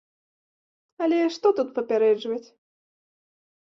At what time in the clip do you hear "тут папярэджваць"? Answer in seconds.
1.61-2.45